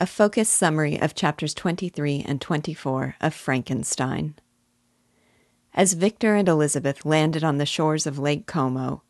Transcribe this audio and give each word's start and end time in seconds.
a 0.00 0.06
focused 0.06 0.54
summary 0.54 0.98
of 0.98 1.14
chapters 1.14 1.52
23 1.52 2.24
and 2.26 2.40
24 2.40 3.16
of 3.20 3.34
Frankenstein. 3.34 4.34
As 5.74 5.92
Victor 5.92 6.34
and 6.36 6.48
Elizabeth 6.48 7.04
landed 7.04 7.44
on 7.44 7.58
the 7.58 7.66
shores 7.66 8.06
of 8.06 8.18
Lake 8.18 8.46
Como, 8.46 9.02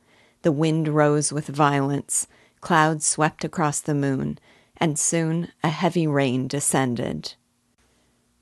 the 0.42 0.50
wind 0.50 0.88
rose 0.88 1.32
with 1.32 1.46
violence, 1.46 2.26
clouds 2.60 3.06
swept 3.06 3.44
across 3.44 3.78
the 3.78 3.94
moon, 3.94 4.40
and 4.78 4.98
soon 4.98 5.52
a 5.62 5.68
heavy 5.68 6.08
rain 6.08 6.48
descended. 6.48 7.34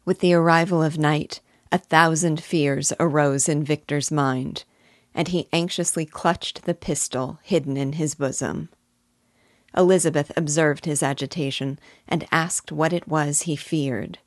With 0.06 0.20
the 0.20 0.32
arrival 0.32 0.82
of 0.82 0.96
night, 0.96 1.42
a 1.70 1.76
thousand 1.76 2.42
fears 2.42 2.94
arose 2.98 3.46
in 3.46 3.62
Victor's 3.62 4.10
mind, 4.10 4.64
and 5.14 5.28
he 5.28 5.48
anxiously 5.52 6.06
clutched 6.06 6.64
the 6.64 6.74
pistol 6.74 7.40
hidden 7.42 7.76
in 7.76 7.94
his 7.94 8.14
bosom. 8.14 8.70
Elizabeth 9.76 10.32
observed 10.36 10.86
his 10.86 11.02
agitation 11.02 11.78
and 12.08 12.26
asked 12.32 12.72
what 12.72 12.92
it 12.92 13.06
was 13.06 13.42
he 13.42 13.54
feared. 13.54 14.18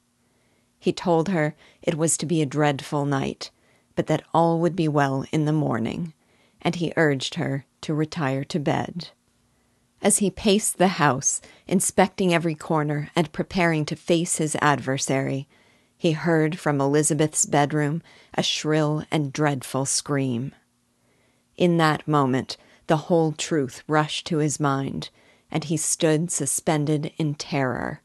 He 0.79 0.93
told 0.93 1.29
her 1.29 1.55
it 1.81 1.95
was 1.95 2.17
to 2.17 2.25
be 2.25 2.41
a 2.41 2.45
dreadful 2.45 3.05
night, 3.05 3.51
but 3.95 4.07
that 4.07 4.23
all 4.33 4.59
would 4.59 4.75
be 4.75 4.87
well 4.87 5.25
in 5.31 5.45
the 5.45 5.53
morning, 5.53 6.13
and 6.61 6.75
he 6.75 6.93
urged 6.95 7.35
her 7.35 7.65
to 7.81 7.93
retire 7.93 8.43
to 8.45 8.59
bed. 8.59 9.09
As 10.01 10.17
he 10.17 10.31
paced 10.31 10.77
the 10.77 10.87
house, 10.87 11.41
inspecting 11.67 12.33
every 12.33 12.55
corner 12.55 13.11
and 13.15 13.31
preparing 13.31 13.85
to 13.85 13.95
face 13.95 14.37
his 14.37 14.55
adversary, 14.61 15.47
he 15.95 16.13
heard 16.13 16.57
from 16.57 16.81
Elizabeth's 16.81 17.45
bedroom 17.45 18.01
a 18.33 18.41
shrill 18.41 19.03
and 19.11 19.31
dreadful 19.31 19.85
scream. 19.85 20.53
In 21.57 21.77
that 21.77 22.07
moment, 22.07 22.57
the 22.87 22.97
whole 22.97 23.33
truth 23.33 23.83
rushed 23.87 24.25
to 24.27 24.39
his 24.39 24.59
mind, 24.59 25.11
and 25.51 25.65
he 25.65 25.77
stood 25.77 26.31
suspended 26.31 27.11
in 27.17 27.35
terror. 27.35 28.01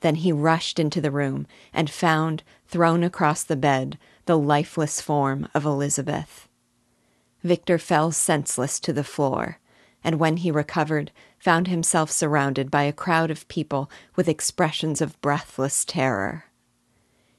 Then 0.00 0.16
he 0.16 0.32
rushed 0.32 0.78
into 0.78 1.00
the 1.00 1.10
room 1.10 1.46
and 1.72 1.90
found, 1.90 2.42
thrown 2.66 3.02
across 3.02 3.42
the 3.42 3.56
bed, 3.56 3.98
the 4.26 4.38
lifeless 4.38 5.00
form 5.00 5.48
of 5.54 5.64
Elizabeth. 5.64 6.48
Victor 7.42 7.78
fell 7.78 8.12
senseless 8.12 8.78
to 8.80 8.92
the 8.92 9.04
floor, 9.04 9.58
and 10.02 10.18
when 10.18 10.38
he 10.38 10.50
recovered, 10.50 11.10
found 11.38 11.68
himself 11.68 12.10
surrounded 12.10 12.70
by 12.70 12.84
a 12.84 12.92
crowd 12.92 13.30
of 13.30 13.48
people 13.48 13.90
with 14.14 14.28
expressions 14.28 15.00
of 15.00 15.20
breathless 15.20 15.84
terror. 15.84 16.44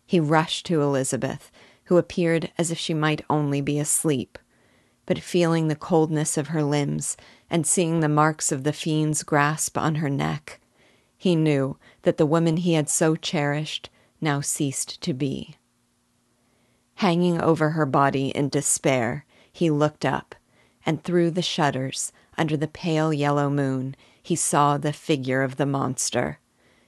He 0.05 0.19
rushed 0.19 0.65
to 0.67 0.81
Elizabeth, 0.81 1.51
who 1.85 1.97
appeared 1.97 2.51
as 2.57 2.71
if 2.71 2.77
she 2.77 2.93
might 2.93 3.23
only 3.29 3.61
be 3.61 3.79
asleep 3.79 4.37
but 5.05 5.19
feeling 5.19 5.67
the 5.67 5.75
coldness 5.75 6.37
of 6.37 6.47
her 6.47 6.63
limbs 6.63 7.15
and 7.49 7.65
seeing 7.65 7.99
the 7.99 8.09
marks 8.09 8.51
of 8.51 8.63
the 8.63 8.73
fiend's 8.73 9.23
grasp 9.23 9.77
on 9.77 9.95
her 9.95 10.09
neck, 10.09 10.59
he 11.17 11.35
knew 11.35 11.77
that 12.01 12.17
the 12.17 12.25
woman 12.25 12.57
he 12.57 12.73
had 12.73 12.89
so 12.89 13.15
cherished 13.15 13.89
now 14.21 14.41
ceased 14.41 15.01
to 15.01 15.13
be. 15.13 15.55
Hanging 16.95 17.41
over 17.41 17.71
her 17.71 17.85
body 17.85 18.29
in 18.29 18.49
despair, 18.49 19.25
he 19.51 19.69
looked 19.69 20.05
up, 20.05 20.33
and 20.85 21.03
through 21.03 21.31
the 21.31 21.41
shutters, 21.41 22.11
under 22.37 22.57
the 22.57 22.67
pale 22.67 23.13
yellow 23.13 23.49
moon, 23.49 23.95
he 24.21 24.35
saw 24.35 24.77
the 24.77 24.93
figure 24.93 25.41
of 25.41 25.57
the 25.57 25.65
monster, 25.65 26.39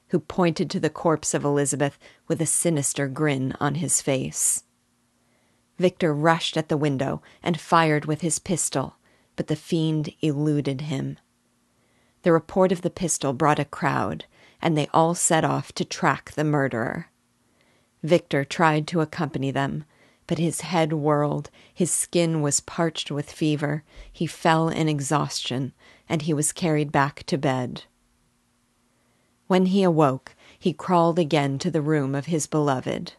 who 0.10 0.20
pointed 0.20 0.70
to 0.70 0.80
the 0.80 0.90
corpse 0.90 1.34
of 1.34 1.44
Elizabeth 1.44 2.00
with 2.28 2.42
a 2.42 2.46
sinister 2.46 3.08
grin 3.08 3.54
on 3.60 3.76
his 3.76 4.02
face. 4.02 4.64
Victor 5.78 6.14
rushed 6.14 6.58
at 6.58 6.70
the 6.70 6.78
window 6.78 7.22
and 7.44 7.60
fired 7.60 8.06
with 8.06 8.22
his 8.22 8.40
pistol, 8.40 8.96
but 9.36 9.48
the 9.48 9.56
fiend 9.56 10.12
eluded 10.22 10.82
him. 10.82 11.18
The 12.24 12.32
report 12.32 12.72
of 12.72 12.82
the 12.82 12.90
pistol 12.90 13.34
brought 13.34 13.60
a 13.60 13.66
crowd, 13.66 14.26
and 14.62 14.78
they 14.78 14.88
all 14.94 15.14
set 15.14 15.46
off 15.46 15.72
to 15.74 15.86
track 15.86 16.32
the 16.32 16.44
murderer. 16.44 17.08
Victor 18.04 18.44
tried 18.44 18.88
to 18.88 19.02
accompany 19.02 19.52
them, 19.52 19.86
but 20.26 20.40
his 20.40 20.62
head 20.62 20.94
whirled, 20.94 21.50
his 21.74 21.92
skin 21.92 22.42
was 22.42 22.60
parched 22.60 23.10
with 23.12 23.32
fever, 23.32 23.84
he 24.12 24.28
fell 24.28 24.68
in 24.70 24.90
exhaustion, 24.90 25.74
and 26.10 26.24
he 26.24 26.34
was 26.34 26.52
carried 26.52 26.92
back 26.92 27.24
to 27.24 27.38
bed. 27.38 27.84
When 29.48 29.68
he 29.68 29.84
awoke, 29.84 30.36
he 30.60 30.74
crawled 30.74 31.18
again 31.18 31.60
to 31.60 31.72
the 31.72 31.82
room 31.82 32.14
of 32.14 32.26
his 32.26 32.48
beloved. 32.48 33.14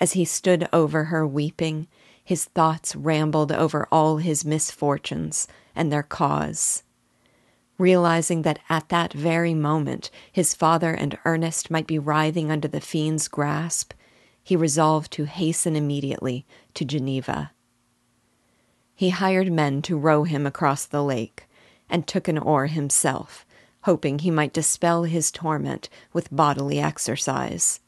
As 0.00 0.12
he 0.12 0.24
stood 0.24 0.66
over 0.72 1.04
her 1.04 1.26
weeping, 1.26 1.86
his 2.24 2.46
thoughts 2.46 2.96
rambled 2.96 3.52
over 3.52 3.86
all 3.92 4.16
his 4.16 4.46
misfortunes 4.46 5.46
and 5.76 5.92
their 5.92 6.02
cause. 6.02 6.82
Realizing 7.76 8.42
that 8.42 8.60
at 8.70 8.88
that 8.88 9.12
very 9.12 9.52
moment 9.52 10.10
his 10.32 10.54
father 10.54 10.94
and 10.94 11.18
Ernest 11.26 11.70
might 11.70 11.86
be 11.86 11.98
writhing 11.98 12.50
under 12.50 12.66
the 12.66 12.80
fiend's 12.80 13.28
grasp, 13.28 13.92
he 14.42 14.56
resolved 14.56 15.12
to 15.12 15.24
hasten 15.24 15.76
immediately 15.76 16.46
to 16.74 16.84
Geneva. 16.84 17.52
He 18.94 19.10
hired 19.10 19.52
men 19.52 19.82
to 19.82 19.98
row 19.98 20.24
him 20.24 20.46
across 20.46 20.86
the 20.86 21.04
lake, 21.04 21.46
and 21.90 22.06
took 22.06 22.26
an 22.28 22.38
oar 22.38 22.66
himself, 22.68 23.44
hoping 23.82 24.20
he 24.20 24.30
might 24.30 24.52
dispel 24.52 25.04
his 25.04 25.30
torment 25.30 25.88
with 26.12 26.34
bodily 26.34 26.80
exercise 26.80 27.80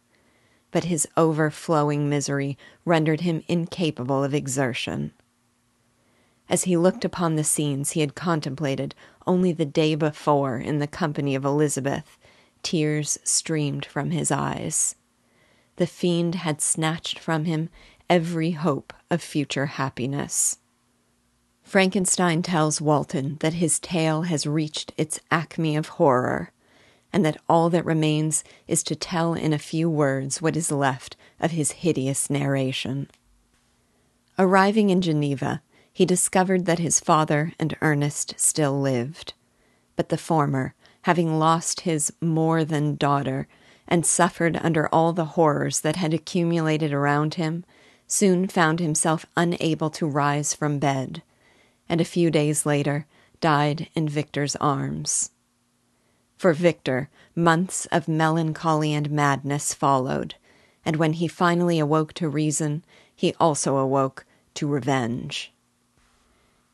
but 0.72 0.84
his 0.84 1.06
overflowing 1.16 2.08
misery 2.08 2.58
rendered 2.84 3.20
him 3.20 3.44
incapable 3.46 4.24
of 4.24 4.34
exertion. 4.34 5.12
As 6.48 6.64
he 6.64 6.76
looked 6.76 7.04
upon 7.04 7.36
the 7.36 7.44
scenes 7.44 7.92
he 7.92 8.00
had 8.00 8.16
contemplated 8.16 8.94
only 9.26 9.52
the 9.52 9.64
day 9.64 9.94
before 9.94 10.58
in 10.58 10.80
the 10.80 10.86
company 10.86 11.34
of 11.34 11.44
Elizabeth, 11.44 12.18
tears 12.62 13.18
streamed 13.22 13.84
from 13.84 14.10
his 14.10 14.30
eyes. 14.30 14.96
The 15.76 15.86
fiend 15.86 16.36
had 16.36 16.60
snatched 16.60 17.18
from 17.18 17.44
him 17.44 17.68
every 18.10 18.52
hope 18.52 18.92
of 19.10 19.22
future 19.22 19.66
happiness. 19.66 20.58
Frankenstein 21.62 22.42
tells 22.42 22.80
Walton 22.80 23.36
that 23.40 23.54
his 23.54 23.78
tale 23.78 24.22
has 24.22 24.46
reached 24.46 24.92
its 24.96 25.20
acme 25.30 25.76
of 25.76 25.88
horror 25.88 26.52
and 27.12 27.24
that 27.24 27.40
all 27.48 27.68
that 27.70 27.84
remains 27.84 28.42
is 28.66 28.82
to 28.84 28.96
tell 28.96 29.34
in 29.34 29.52
a 29.52 29.58
few 29.58 29.90
words 29.90 30.40
what 30.40 30.56
is 30.56 30.72
left 30.72 31.16
of 31.38 31.50
his 31.50 31.72
hideous 31.72 32.30
narration. 32.30 33.08
Arriving 34.38 34.90
in 34.90 35.02
Geneva, 35.02 35.62
he 35.92 36.06
discovered 36.06 36.64
that 36.64 36.78
his 36.78 37.00
father 37.00 37.52
and 37.58 37.76
Ernest 37.82 38.34
still 38.38 38.80
lived, 38.80 39.34
but 39.94 40.08
the 40.08 40.16
former, 40.16 40.74
having 41.02 41.38
lost 41.38 41.82
his 41.82 42.12
more 42.20 42.64
than 42.64 42.96
daughter 42.96 43.46
and 43.86 44.06
suffered 44.06 44.58
under 44.62 44.88
all 44.88 45.12
the 45.12 45.36
horrors 45.36 45.80
that 45.80 45.96
had 45.96 46.14
accumulated 46.14 46.92
around 46.92 47.34
him, 47.34 47.64
soon 48.06 48.48
found 48.48 48.80
himself 48.80 49.26
unable 49.36 49.90
to 49.90 50.06
rise 50.06 50.54
from 50.54 50.78
bed, 50.78 51.22
and 51.88 52.00
a 52.00 52.06
few 52.06 52.30
days 52.30 52.64
later 52.64 53.06
died 53.40 53.88
in 53.94 54.08
Victor's 54.08 54.56
arms. 54.56 55.31
For 56.42 56.54
Victor, 56.54 57.08
months 57.36 57.86
of 57.92 58.08
melancholy 58.08 58.92
and 58.92 59.12
madness 59.12 59.72
followed, 59.72 60.34
and 60.84 60.96
when 60.96 61.12
he 61.12 61.28
finally 61.28 61.78
awoke 61.78 62.14
to 62.14 62.28
reason, 62.28 62.82
he 63.14 63.32
also 63.38 63.76
awoke 63.76 64.26
to 64.54 64.66
revenge. 64.66 65.52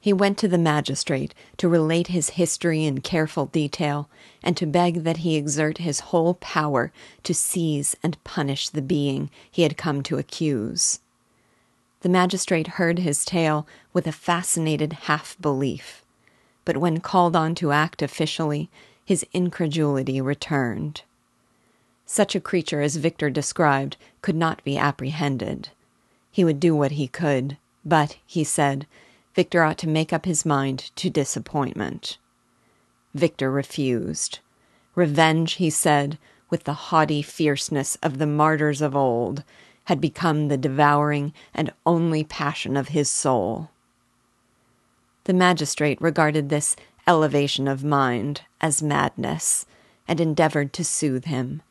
He 0.01 0.15
went 0.15 0.39
to 0.39 0.49
the 0.49 0.57
magistrate 0.57 1.35
to 1.59 1.69
relate 1.69 2.07
his 2.07 2.31
history 2.31 2.87
in 2.87 3.03
careful 3.03 3.45
detail 3.45 4.09
and 4.43 4.57
to 4.57 4.65
beg 4.65 5.05
that 5.05 5.19
he 5.19 5.37
exert 5.37 5.77
his 5.77 6.01
whole 6.01 6.33
power 6.33 6.91
to 7.25 7.35
seize 7.35 7.95
and 8.03 8.25
punish 8.25 8.71
the 8.71 8.81
being 8.81 9.29
he 9.51 9.65
had 9.65 9.77
come 9.77 10.03
to 10.05 10.17
accuse. 10.17 11.01
The 12.01 12.09
magistrate 12.09 12.79
heard 12.79 13.01
his 13.01 13.23
tale 13.23 13.67
with 13.93 14.07
a 14.07 14.13
fascinated 14.13 14.95
half 14.95 15.37
belief, 15.39 16.03
but 16.65 16.79
when 16.79 17.01
called 17.01 17.37
on 17.37 17.55
to 17.57 17.73
act 17.73 18.01
officially, 18.01 18.71
his 19.09 19.25
incredulity 19.33 20.21
returned. 20.21 21.01
Such 22.05 22.35
a 22.35 22.41
creature 22.43 22.83
as 22.83 22.97
Victor 22.97 23.31
described 23.31 23.97
could 24.21 24.37
not 24.37 24.63
be 24.65 24.77
apprehended. 24.77 25.71
He 26.31 26.45
would 26.45 26.61
do 26.61 26.77
what 26.77 26.91
he 26.91 27.09
could, 27.09 27.57
but, 27.87 28.19
he 28.27 28.45
said, 28.45 28.87
Victor 29.35 29.63
ought 29.63 29.79
to 29.79 29.89
make 29.89 30.13
up 30.13 30.27
his 30.27 30.45
mind 30.45 30.91
to 30.97 31.09
disappointment. 31.09 32.19
Victor 33.15 33.51
refused. 33.51 34.41
Revenge, 34.95 35.55
he 35.55 35.71
said, 35.71 36.19
with 36.51 36.65
the 36.65 36.91
haughty 36.91 37.23
fierceness 37.23 37.97
of 38.03 38.19
the 38.19 38.27
martyrs 38.27 38.83
of 38.83 38.95
old, 38.95 39.43
had 39.85 40.03
become 40.03 40.49
the 40.49 40.59
devouring 40.59 41.33
and 41.55 41.73
only 41.87 42.25
passion 42.25 42.77
of 42.77 42.89
his 42.89 43.09
soul. 43.09 43.71
The 45.25 45.33
magistrate 45.33 45.99
regarded 45.99 46.51
this 46.51 46.77
elevation 47.09 47.67
of 47.67 47.83
mind 47.83 48.43
as 48.61 48.83
madness 48.83 49.65
and 50.07 50.21
endeavored 50.21 50.73
to 50.75 50.85
soothe 50.85 51.25
him. 51.25 51.63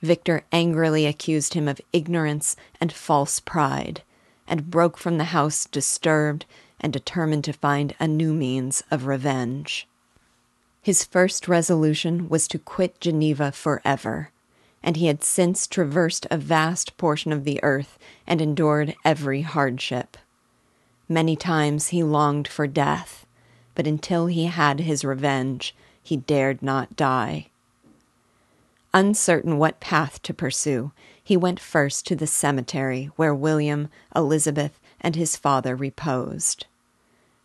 Victor 0.00 0.44
angrily 0.52 1.06
accused 1.06 1.54
him 1.54 1.66
of 1.66 1.80
ignorance 1.92 2.56
and 2.80 2.92
false 2.92 3.40
pride, 3.40 4.02
and 4.46 4.70
broke 4.70 4.96
from 4.96 5.18
the 5.18 5.24
house 5.24 5.64
disturbed 5.66 6.46
and 6.80 6.92
determined 6.92 7.42
to 7.44 7.52
find 7.52 7.94
a 7.98 8.06
new 8.06 8.32
means 8.32 8.82
of 8.90 9.06
revenge. 9.06 9.88
His 10.82 11.04
first 11.04 11.48
resolution 11.48 12.28
was 12.28 12.46
to 12.48 12.58
quit 12.58 13.00
Geneva 13.00 13.50
forever, 13.50 14.30
and 14.82 14.96
he 14.96 15.06
had 15.06 15.24
since 15.24 15.66
traversed 15.66 16.26
a 16.30 16.36
vast 16.36 16.96
portion 16.98 17.32
of 17.32 17.44
the 17.44 17.58
earth 17.64 17.98
and 18.26 18.40
endured 18.40 18.94
every 19.04 19.40
hardship. 19.40 20.18
Many 21.08 21.36
times 21.36 21.88
he 21.88 22.02
longed 22.02 22.46
for 22.46 22.66
death, 22.66 23.23
but 23.74 23.86
until 23.86 24.26
he 24.26 24.46
had 24.46 24.80
his 24.80 25.04
revenge, 25.04 25.74
he 26.02 26.16
dared 26.16 26.62
not 26.62 26.96
die. 26.96 27.48
Uncertain 28.92 29.58
what 29.58 29.80
path 29.80 30.22
to 30.22 30.32
pursue, 30.32 30.92
he 31.22 31.36
went 31.36 31.58
first 31.58 32.06
to 32.06 32.14
the 32.14 32.26
cemetery 32.26 33.10
where 33.16 33.34
William, 33.34 33.88
Elizabeth, 34.14 34.78
and 35.00 35.16
his 35.16 35.36
father 35.36 35.74
reposed. 35.74 36.66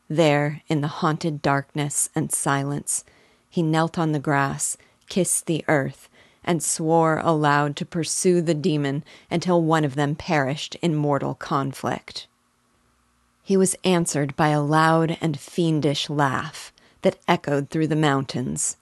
There, 0.08 0.62
in 0.68 0.82
the 0.82 0.88
haunted 0.88 1.42
darkness 1.42 2.10
and 2.14 2.32
silence, 2.32 3.04
he 3.50 3.64
knelt 3.64 3.98
on 3.98 4.12
the 4.12 4.20
grass, 4.20 4.78
kissed 5.08 5.46
the 5.46 5.66
earth, 5.68 6.10
and 6.44 6.64
swore 6.64 7.20
aloud 7.20 7.76
to 7.76 7.86
pursue 7.86 8.42
the 8.42 8.54
demon 8.54 9.04
until 9.30 9.62
one 9.62 9.84
of 9.84 9.96
them 9.96 10.16
perished 10.16 10.76
in 10.82 10.96
mortal 10.96 11.36
conflict. 11.36 12.28
He 13.50 13.58
was 13.58 13.76
answered 13.84 14.36
by 14.36 14.50
a 14.50 14.62
loud 14.62 15.18
and 15.20 15.40
fiendish 15.40 16.08
laugh 16.08 16.72
that 17.02 17.18
echoed 17.28 17.72
through 17.72 17.88
the 17.88 17.96
mountains, 17.96 18.78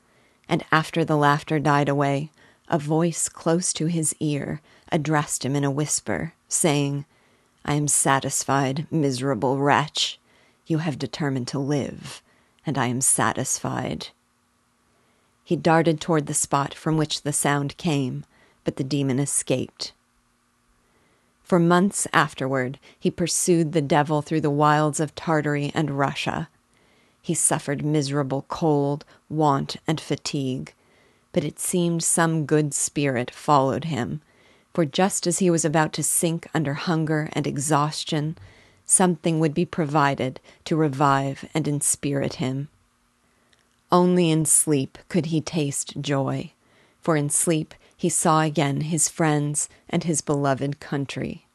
and 0.49 0.61
after 0.73 1.05
the 1.05 1.15
laughter 1.15 1.57
died 1.57 1.87
away, 1.87 2.31
a 2.67 2.77
voice 2.77 3.29
close 3.29 3.71
to 3.71 3.85
his 3.85 4.13
ear 4.19 4.59
addressed 4.91 5.45
him 5.45 5.55
in 5.55 5.63
a 5.63 5.71
whisper, 5.71 6.33
saying, 6.49 7.05
I 7.63 7.75
am 7.75 7.87
satisfied, 7.87 8.87
miserable 8.91 9.57
wretch. 9.57 10.19
You 10.65 10.79
have 10.79 10.99
determined 10.99 11.47
to 11.47 11.59
live, 11.59 12.21
and 12.65 12.77
I 12.77 12.87
am 12.87 12.99
satisfied. 12.99 14.09
He 15.45 15.55
darted 15.55 16.01
toward 16.01 16.25
the 16.25 16.33
spot 16.33 16.73
from 16.73 16.97
which 16.97 17.21
the 17.21 17.31
sound 17.31 17.77
came, 17.77 18.25
but 18.65 18.75
the 18.75 18.83
demon 18.83 19.17
escaped. 19.17 19.93
For 21.47 21.59
months 21.59 22.09
afterward, 22.11 22.77
he 22.99 23.09
pursued 23.09 23.71
the 23.71 23.81
devil 23.81 24.21
through 24.21 24.41
the 24.41 24.49
wilds 24.49 24.99
of 24.99 25.15
Tartary 25.15 25.71
and 25.73 25.97
Russia. 25.97 26.49
He 27.21 27.33
suffered 27.33 27.85
miserable 27.85 28.43
cold, 28.49 29.05
want, 29.29 29.77
and 29.87 30.01
fatigue, 30.01 30.73
but 31.31 31.45
it 31.45 31.57
seemed 31.57 32.03
some 32.03 32.45
good 32.45 32.73
spirit 32.73 33.31
followed 33.31 33.85
him, 33.85 34.21
for 34.73 34.83
just 34.83 35.25
as 35.25 35.39
he 35.39 35.49
was 35.49 35.63
about 35.63 35.93
to 35.93 36.03
sink 36.03 36.49
under 36.53 36.73
hunger 36.73 37.29
and 37.31 37.47
exhaustion, 37.47 38.37
something 38.85 39.39
would 39.39 39.53
be 39.53 39.63
provided 39.63 40.41
to 40.65 40.75
revive 40.75 41.47
and 41.53 41.65
inspirit 41.65 42.33
him. 42.33 42.67
Only 43.89 44.31
in 44.31 44.43
sleep 44.43 44.97
could 45.07 45.27
he 45.27 45.39
taste 45.39 46.01
joy, 46.01 46.51
for 46.99 47.15
in 47.15 47.29
sleep 47.29 47.73
he 47.97 48.09
saw 48.09 48.41
again 48.41 48.81
his 48.81 49.09
friends 49.09 49.67
and 49.89 50.03
his 50.03 50.21
beloved 50.21 50.79
country. 50.79 51.47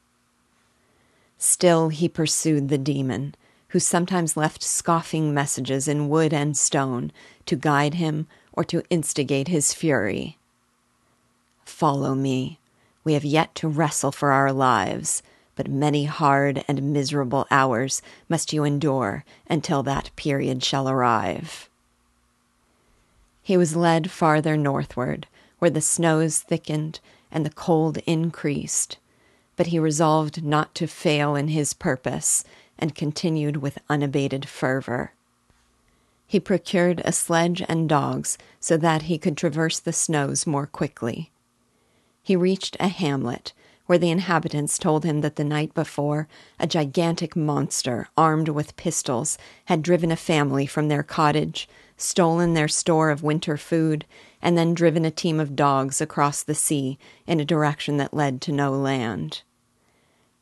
Still 1.38 1.88
he 1.88 2.08
pursued 2.08 2.68
the 2.68 2.78
demon, 2.78 3.34
who 3.68 3.78
sometimes 3.78 4.36
left 4.36 4.62
scoffing 4.62 5.32
messages 5.32 5.88
in 5.88 6.08
wood 6.08 6.34
and 6.34 6.56
stone 6.56 7.10
to 7.46 7.56
guide 7.56 7.94
him 7.94 8.26
or 8.52 8.64
to 8.64 8.84
instigate 8.90 9.48
his 9.48 9.72
fury. 9.72 10.36
Follow 11.64 12.14
me. 12.14 12.58
We 13.02 13.14
have 13.14 13.24
yet 13.24 13.54
to 13.56 13.68
wrestle 13.68 14.12
for 14.12 14.30
our 14.30 14.52
lives, 14.52 15.22
but 15.56 15.68
many 15.68 16.04
hard 16.04 16.64
and 16.68 16.92
miserable 16.92 17.46
hours 17.50 18.02
must 18.28 18.52
you 18.52 18.64
endure 18.64 19.24
until 19.48 19.82
that 19.84 20.10
period 20.16 20.62
shall 20.62 20.88
arrive. 20.88 21.68
He 23.42 23.56
was 23.56 23.74
led 23.74 24.10
farther 24.10 24.56
northward, 24.56 25.26
where 25.62 25.70
the 25.70 25.80
snows 25.80 26.40
thickened 26.40 26.98
and 27.30 27.46
the 27.46 27.50
cold 27.50 27.96
increased, 27.98 28.98
but 29.54 29.68
he 29.68 29.78
resolved 29.78 30.42
not 30.42 30.74
to 30.74 30.88
fail 30.88 31.36
in 31.36 31.46
his 31.46 31.72
purpose 31.72 32.42
and 32.80 32.96
continued 32.96 33.58
with 33.58 33.78
unabated 33.88 34.48
fervor. 34.48 35.12
He 36.26 36.40
procured 36.40 37.00
a 37.04 37.12
sledge 37.12 37.62
and 37.68 37.88
dogs 37.88 38.36
so 38.58 38.76
that 38.78 39.02
he 39.02 39.18
could 39.18 39.36
traverse 39.36 39.78
the 39.78 39.92
snows 39.92 40.48
more 40.48 40.66
quickly. 40.66 41.30
He 42.24 42.34
reached 42.34 42.76
a 42.80 42.88
hamlet 42.88 43.52
where 43.86 43.98
the 43.98 44.10
inhabitants 44.10 44.78
told 44.78 45.04
him 45.04 45.20
that 45.20 45.36
the 45.36 45.44
night 45.44 45.74
before 45.74 46.26
a 46.58 46.66
gigantic 46.66 47.36
monster 47.36 48.08
armed 48.16 48.48
with 48.48 48.74
pistols 48.74 49.38
had 49.66 49.82
driven 49.82 50.10
a 50.10 50.16
family 50.16 50.66
from 50.66 50.88
their 50.88 51.04
cottage 51.04 51.68
stolen 51.96 52.54
their 52.54 52.66
store 52.66 53.10
of 53.10 53.22
winter 53.22 53.56
food, 53.56 54.04
and 54.42 54.58
then 54.58 54.74
driven 54.74 55.04
a 55.04 55.10
team 55.10 55.38
of 55.38 55.56
dogs 55.56 56.00
across 56.00 56.42
the 56.42 56.54
sea 56.54 56.98
in 57.26 57.38
a 57.38 57.44
direction 57.44 57.96
that 57.96 58.12
led 58.12 58.40
to 58.42 58.52
no 58.52 58.72
land. 58.72 59.42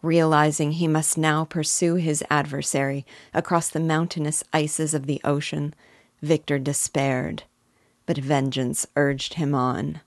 Realizing 0.03 0.73
he 0.73 0.89
must 0.89 1.19
now 1.19 1.45
pursue 1.45 1.97
his 1.97 2.25
adversary 2.31 3.05
across 3.35 3.69
the 3.69 3.79
mountainous 3.79 4.43
ices 4.53 4.95
of 4.95 5.05
the 5.07 5.21
ocean, 5.23 5.75
Victor 6.23 6.59
despaired, 6.59 7.45
but 8.07 8.17
vengeance 8.17 8.87
urged 8.97 9.35
him 9.35 9.55
on. 9.55 10.01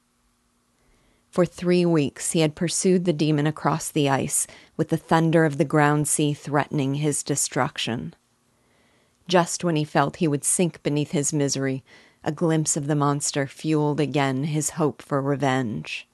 For 1.30 1.45
three 1.45 1.86
weeks 1.86 2.31
he 2.31 2.42
had 2.42 2.56
pursued 2.56 3.06
the 3.06 3.13
demon 3.13 3.48
across 3.48 3.90
the 3.90 4.10
ice, 4.10 4.45
with 4.78 4.90
the 4.90 4.98
thunder 4.98 5.45
of 5.45 5.57
the 5.57 5.66
ground 5.66 6.07
sea 6.07 6.34
threatening 6.34 6.95
his 6.95 7.24
destruction. 7.24 8.16
Just 9.28 9.63
when 9.63 9.75
he 9.75 9.84
felt 9.84 10.18
he 10.18 10.28
would 10.28 10.44
sink 10.44 10.84
beneath 10.84 11.12
his 11.12 11.34
misery, 11.34 11.84
a 12.24 12.31
glimpse 12.31 12.78
of 12.78 12.88
the 12.88 12.96
monster 12.96 13.46
fueled 13.48 14.00
again 14.00 14.46
his 14.46 14.72
hope 14.72 15.02
for 15.02 15.22
revenge. 15.22 16.08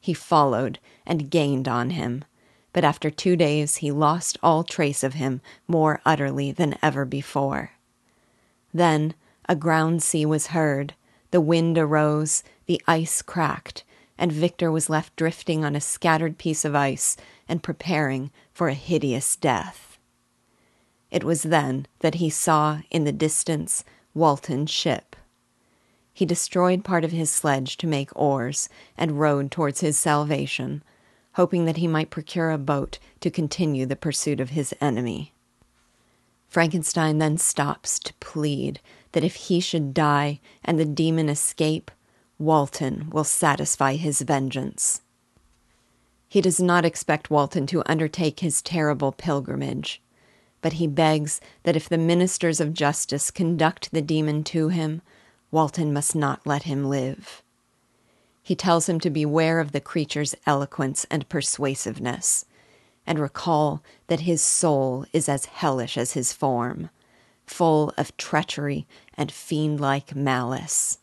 He 0.00 0.14
followed 0.14 0.78
and 1.06 1.30
gained 1.30 1.66
on 1.66 1.90
him, 1.90 2.24
but 2.72 2.84
after 2.84 3.10
two 3.10 3.36
days 3.36 3.76
he 3.76 3.90
lost 3.90 4.38
all 4.42 4.64
trace 4.64 5.02
of 5.02 5.14
him 5.14 5.40
more 5.66 6.00
utterly 6.04 6.52
than 6.52 6.78
ever 6.82 7.04
before. 7.04 7.72
Then 8.72 9.14
a 9.48 9.56
ground 9.56 10.02
sea 10.02 10.24
was 10.24 10.48
heard, 10.48 10.94
the 11.30 11.40
wind 11.40 11.76
arose, 11.78 12.42
the 12.66 12.80
ice 12.86 13.22
cracked, 13.22 13.84
and 14.16 14.30
Victor 14.30 14.70
was 14.70 14.90
left 14.90 15.16
drifting 15.16 15.64
on 15.64 15.74
a 15.74 15.80
scattered 15.80 16.38
piece 16.38 16.64
of 16.64 16.74
ice 16.74 17.16
and 17.48 17.62
preparing 17.62 18.30
for 18.52 18.68
a 18.68 18.74
hideous 18.74 19.34
death. 19.36 19.98
It 21.10 21.24
was 21.24 21.42
then 21.42 21.86
that 22.00 22.16
he 22.16 22.30
saw 22.30 22.80
in 22.90 23.04
the 23.04 23.12
distance 23.12 23.82
Walton's 24.14 24.70
ship. 24.70 25.16
He 26.20 26.26
destroyed 26.26 26.84
part 26.84 27.02
of 27.02 27.12
his 27.12 27.30
sledge 27.30 27.78
to 27.78 27.86
make 27.86 28.14
oars 28.14 28.68
and 28.94 29.18
rowed 29.18 29.50
towards 29.50 29.80
his 29.80 29.96
salvation, 29.96 30.82
hoping 31.36 31.64
that 31.64 31.78
he 31.78 31.86
might 31.86 32.10
procure 32.10 32.50
a 32.50 32.58
boat 32.58 32.98
to 33.20 33.30
continue 33.30 33.86
the 33.86 33.96
pursuit 33.96 34.38
of 34.38 34.50
his 34.50 34.74
enemy. 34.82 35.32
Frankenstein 36.46 37.16
then 37.16 37.38
stops 37.38 37.98
to 38.00 38.12
plead 38.20 38.80
that 39.12 39.24
if 39.24 39.34
he 39.34 39.60
should 39.60 39.94
die 39.94 40.40
and 40.62 40.78
the 40.78 40.84
demon 40.84 41.30
escape, 41.30 41.90
Walton 42.38 43.08
will 43.08 43.24
satisfy 43.24 43.94
his 43.94 44.20
vengeance. 44.20 45.00
He 46.28 46.42
does 46.42 46.60
not 46.60 46.84
expect 46.84 47.30
Walton 47.30 47.66
to 47.68 47.82
undertake 47.90 48.40
his 48.40 48.60
terrible 48.60 49.12
pilgrimage 49.12 50.02
but 50.62 50.74
he 50.74 50.86
begs 50.86 51.40
that 51.62 51.76
if 51.76 51.88
the 51.88 51.98
ministers 51.98 52.60
of 52.60 52.74
justice 52.74 53.30
conduct 53.30 53.90
the 53.92 54.02
demon 54.02 54.44
to 54.44 54.68
him, 54.68 55.02
Walton 55.50 55.92
must 55.92 56.14
not 56.14 56.46
let 56.46 56.62
him 56.64 56.88
live. 56.88 57.42
He 58.42 58.54
tells 58.54 58.88
him 58.88 59.00
to 59.00 59.10
beware 59.10 59.60
of 59.60 59.72
the 59.72 59.80
creature's 59.80 60.34
eloquence 60.46 61.06
and 61.10 61.28
persuasiveness, 61.28 62.44
and 63.06 63.18
recall 63.18 63.82
that 64.06 64.20
his 64.20 64.42
soul 64.42 65.06
is 65.12 65.28
as 65.28 65.46
hellish 65.46 65.96
as 65.96 66.12
his 66.12 66.32
form, 66.32 66.90
full 67.46 67.92
of 67.96 68.16
treachery 68.16 68.86
and 69.14 69.30
fiend 69.32 69.80
like 69.80 70.14
malice. 70.14 70.98